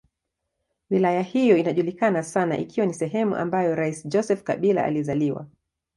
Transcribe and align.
Wilaya 0.89 1.21
hiyo 1.21 1.57
inajulikana 1.57 2.23
sana 2.23 2.57
ikiwa 2.57 2.87
ni 2.87 2.93
sehemu 2.93 3.35
ambayo 3.35 3.75
rais 3.75 4.07
Joseph 4.07 4.43
Kabila 4.43 4.83
alizaliwa. 4.85 5.47